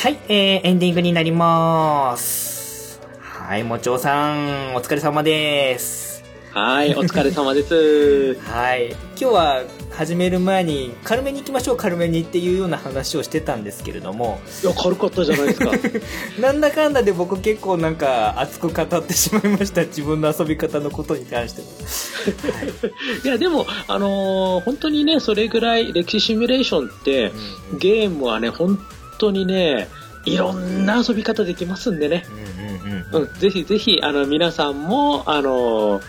[0.00, 3.02] はい、えー、エンディングになります。
[3.20, 6.24] はい、もちおさん、お疲れ様です。
[6.54, 8.34] はい、お疲れ様です。
[8.50, 8.92] はい。
[8.92, 15.70] 今日は始める前に、軽めに行きましょう、軽めにっていうような話をしてたんですけれども、いや、軽かったじゃないですか。
[16.40, 19.82] なんだかんだで僕結構なんか熱く語ってしまいました。
[19.82, 21.68] 自分の遊び方のことに関しても。
[23.22, 27.32] いや、でも、あのー本当にね、それぐらい歴史シミュレーションって、
[27.78, 28.78] ゲームはね、本
[29.20, 29.88] 当にね、
[30.24, 32.24] いろんな遊び方できますんでね。
[32.28, 36.02] うんうんうんうん、ぜひぜひ、あの、皆さんも、あのー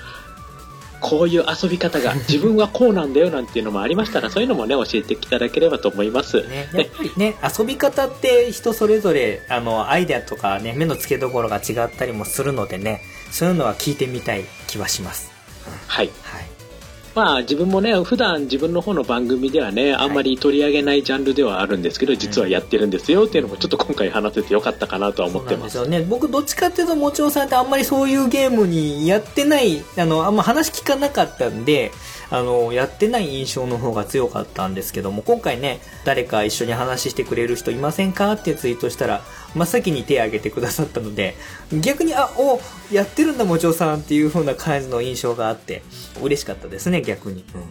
[1.01, 6.43] こういう遊び方が 自分はこうなんだよなんていうのもありましたら、そういうのもね、教えていただければと思います。
[6.43, 13.01] ね、やっぱりね、遊び方って人それぞれ、あの、アイデアとかね、目の付けどころが違ったりもするのでね、
[13.31, 15.31] そういうのは聞いてみたい気はします。
[15.87, 16.11] はい。
[16.21, 16.60] はい。
[17.13, 25.75] まあ自分もね、普段自分の方の番組ではね、あんまり取り上げないジャンルではあるんですけど、実はやってるんですよっていうのもちょっと今回話せてよかったかなとは思ってます。
[25.75, 26.01] よね。
[26.01, 31.91] 僕どっちかっていうと、もちろんさんってあんまりそういうゲームにやってない、あの、あんま話聞かなかったんで、
[32.29, 39.21] あの、やってない印象の方が強かったんですけども、今回ね、誰か一緒に話してくれる人いませんかってツイートしたら、
[39.55, 41.35] 真っ先に手を挙げてくださったので、
[41.81, 42.61] 逆に、あ、お、
[42.93, 45.83] やってるんだ、もちろんさんっていう風な感じの印象があって、
[46.21, 47.43] 嬉しかったですね、逆に。
[47.55, 47.61] うん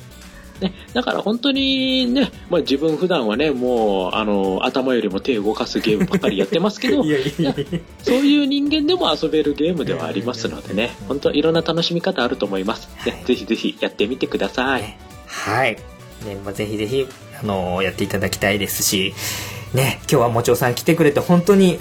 [0.60, 7.02] ね、だから本当にね、まあ、自分普段はね、もう、あの、頭よりも手を動かすゲームばっかりやってますけど
[8.02, 12.88] そういう人間でも遊べるゲームではありますのでね、本当いろんな楽しみ方あると思います。
[13.06, 14.96] ね、ぜひぜひやってみてください。
[15.26, 15.78] はい。
[16.26, 17.06] ね、まあ、ぜひぜひ、
[17.42, 19.14] あのやっていただきたいですし、
[19.74, 21.78] ね、今日はもちおさん来てくれて本当に、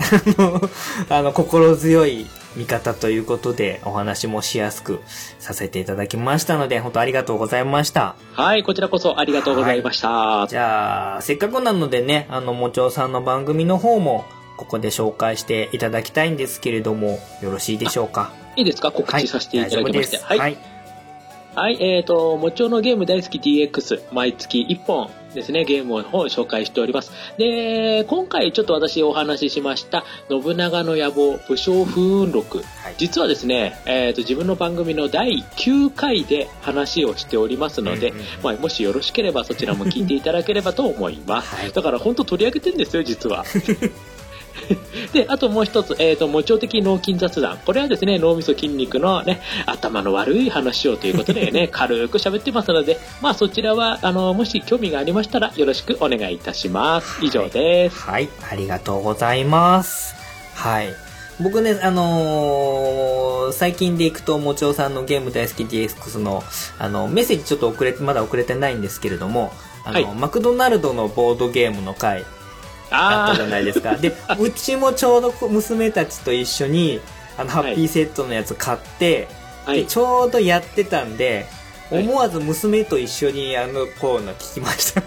[1.09, 4.99] あの、心強い味方ということで、お話もしやすく
[5.39, 8.15] させていただきましたので、本当ありがとうございました。
[8.33, 10.45] はい、こちらこそありがとうございました。
[10.47, 14.25] じゃあ、せっかくなのでね、あの、もちおさんの番組の方も、
[14.57, 18.31] ここで紹介していただきたいんですけれども、よろしいでしょうか？
[18.55, 18.91] いいですか？
[18.91, 20.17] 告知させていただきまして。
[20.17, 20.37] はい。
[20.37, 20.57] はい。
[21.55, 27.11] はい、えっ、と、もちろのゲーム大好き DX、毎月1本ですね、ゲームを紹介しております。
[27.37, 32.57] で、今回ちょっと私お話ししました、信長の野望、武将風雲録。
[32.57, 41.55] はい実はですね、えっ、と、自分の番組の第9回で話をしておりますので、うんうんまあ、もしよろしければそちらも聞いていただければと思います。
[41.55, 43.45] はいだから本当取り上げてんですよ、実は。
[45.13, 47.59] で、あともう一つ、えっ、と、もちょ的脳筋雑談。
[47.65, 57.19] これはですね、脳みそ筋肉のね、頭の悪い話をということでね、 軽く喋ってますので、まあそちらは、あの、もし興味がありましたらよろしくお願いいたします。
[57.21, 57.99] 以上です。
[58.01, 60.15] はい、ありがとうございます。
[60.55, 60.93] はい。
[61.39, 66.43] 僕ね、あのー最近でいくと、もちおさんのゲーム大好き DX の、
[66.77, 69.51] あの、メッセージちょっと遅れて、まだ遅れてないんですけれども、
[69.83, 72.25] あの、はいマクドナルドのボードゲームの回、
[72.89, 73.95] あったじゃないですか。
[73.95, 77.01] で、うちもちょうどこ娘たちと一緒に、
[77.37, 79.27] あの、ハッピーセットのやつ買って、
[79.65, 79.81] はい。
[79.81, 81.59] でちょうどやってたんで、はい
[81.91, 85.01] 思わず娘と一緒にあのコーナー聞きました。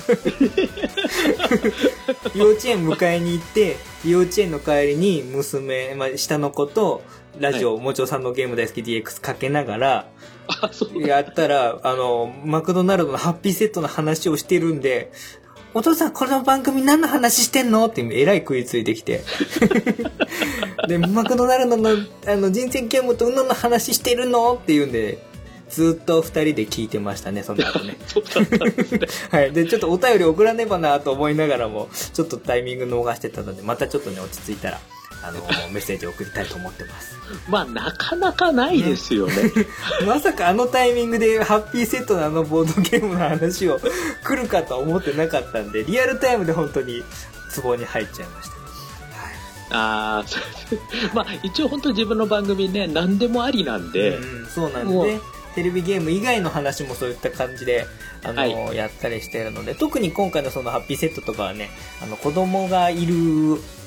[2.34, 7.02] 幼稚園迎えに行って、幼稚園の帰りに娘、まあ、下の子と、
[7.38, 10.06] ラジオ、もちおさんのゲーム大好き DX かけながら。
[10.94, 15.12] やったら、あの、マクドナルドのハッピーセットの話をしてるんで、
[15.74, 17.86] お父さん、この番組何の話してんの？
[17.86, 19.22] ってえらい食いついてきて。
[20.86, 21.90] で、マクドナルドの
[22.26, 24.54] あの人生ゲームとうんの話してるの？
[24.54, 25.18] って言うんで、
[25.70, 27.96] ずっと二人で聞いてましたね、その後ね。
[28.06, 29.06] そうだったんですね。
[29.30, 29.52] はい。
[29.52, 34.80] で、ちょっとお便り送らねばなと思いながらも、ちょっとタイミング逃してたので、またちょっとね、落ち着いたら、
[35.22, 37.16] あの、メッセージ送りたいと思ってます。
[37.48, 39.34] まあ、なかなかないですよね。
[40.06, 43.80] まさかあのタイミングでハッピーセットのあのボードゲームの話を
[44.24, 47.04] 来るかとは思ってなかったんで、リアルタイムで本当に
[47.50, 48.62] ツボに入っちゃいました。
[49.74, 50.24] あ
[51.14, 55.20] まあ、一応本当自分の番組ね、何でもありなんで、うん、そうなんですもね。
[55.54, 57.86] テレビゲーム以外の話もそういった感じで、
[58.24, 61.70] あの、はやったりしているので、特に今回のそのハッピーセットとかはね、
[62.02, 63.14] あの、子供がいる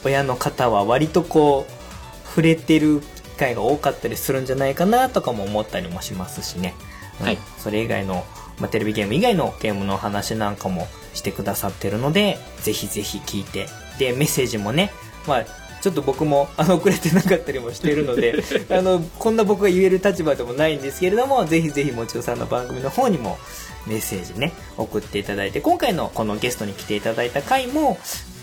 [0.03, 6.73] 親の方は割とこう、触れてる機会が多かったりするんじゃないかなとかも思ったりもしますしね。
[7.19, 8.25] うんはいそれ以外の、
[8.59, 13.67] まあ、テレビゲーム以外のゲームの話なんかもしてくださってるので、ぜひぜひ聞いて。
[13.97, 14.91] で、メッセージもね、
[15.25, 15.45] まあ、
[15.85, 18.43] ちょっと僕も、あの、遅れてなかったりもしてるので、
[18.75, 23.37] あの、こんな僕が言える立場でもないんですけれども、ぜひぜひもちろさんの番組の方にも
[23.85, 27.99] メッセージね、送っていただいて、今回のこのゲストに来ていただいた回も、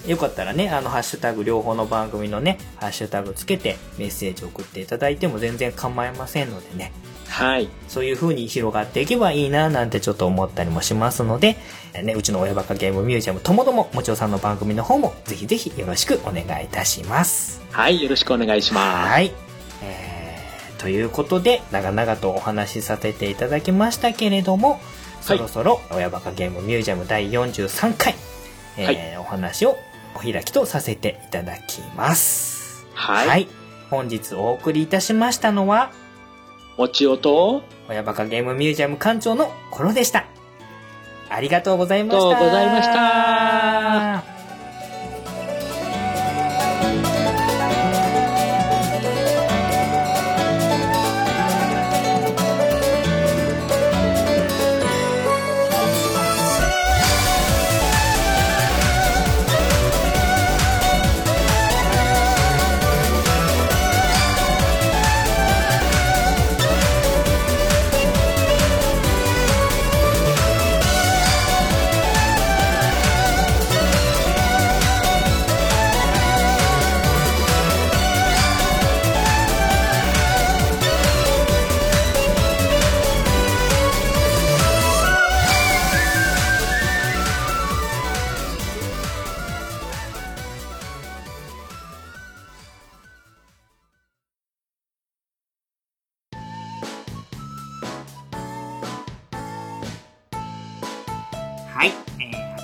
[0.06, 6.92] よかったらね、あの、ハッシュタグ、両方の番組のね、ハッシュタグつけてメッセージ送っていただいても全然構いませんのでね、
[7.32, 7.68] はい。
[7.88, 11.56] そういう風に広がっていけばいいななんてちょっと思ったりもしますので、
[12.02, 17.62] ね、うちの親バカゲームミュージアムともども、もちおさんの番組の方もぜひぜひよろしくお願いいたします。
[17.70, 19.10] はい、よろしくお願いします。
[19.10, 19.32] はい。
[19.82, 24.78] えー、ということで、長々とお話しさせていただきましたけれども、
[25.22, 28.14] そろそろ親バカゲームミュージアム第43回、
[28.76, 29.78] えーはいお話を
[30.14, 32.84] お開きとさせていただきます。
[32.92, 33.48] はい。
[33.88, 35.92] 本日お送りいたしましたのは、
[36.76, 40.26] もちおと、親バカゲームミュージアム館長のコロでした。
[41.28, 42.26] ありがとうございました。
[42.26, 44.31] ありがとうございました。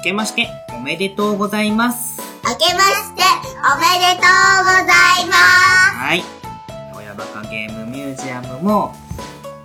[0.08, 2.18] けましておめでとうございます。
[2.42, 3.22] 明けまして
[3.58, 5.96] おめでとうございます。
[5.96, 6.22] はい。
[6.96, 8.94] 親バカゲームミュージアムも、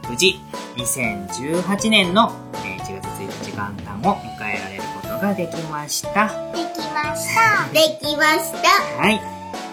[0.10, 0.42] 無事、
[0.76, 6.28] 2018年のえー1月1日元旦を迎えられることができました。
[6.52, 7.64] できました。
[7.72, 9.02] できました。
[9.02, 9.22] はい。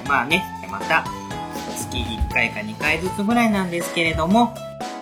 [0.07, 1.05] まあね、また、
[1.77, 4.55] 月1回か2回ずつぐらいなんですけれども、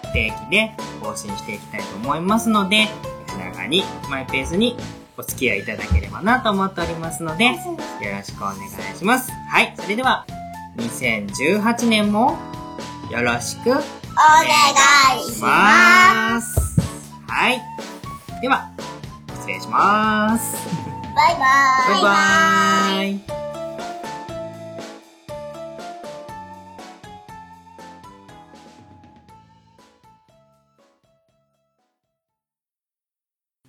[0.07, 2.89] 不定期で更新していきたいと思いますので、
[3.27, 4.75] 気長に、マイペースに
[5.19, 9.33] お付き合いいただければなと思っておりますので、よろしくお願いします。
[9.33, 9.75] はい。
[9.77, 10.25] それでは、
[10.77, 12.39] 2018年も、
[13.11, 13.83] よろしくお願
[15.19, 16.81] いしまます。
[17.27, 17.61] はい。
[18.41, 18.71] では、
[19.35, 20.57] 失礼します。
[20.57, 20.69] す。
[21.16, 21.41] バイバ
[21.89, 22.03] イ。
[22.03, 23.39] バイバイ。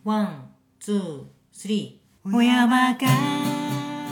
[0.04, 2.36] One, two, three。
[2.36, 3.06] 親バカ。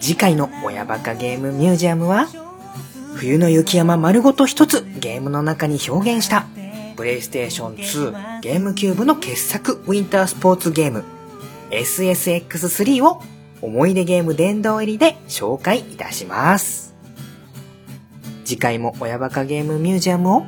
[0.00, 2.26] 次回の親バカゲームミュージアムは
[3.16, 6.46] 冬の雪山丸ごと一つゲームの中に表現した。
[6.96, 11.04] プレイステーション2ゲームキューブの傑作ウィンタースポーツゲーム。
[11.70, 13.22] SSX3 を
[13.62, 16.94] 思い出ゲーム殿堂入りで紹介いたします。
[18.44, 20.46] 次回も親バカゲームミュージアムを。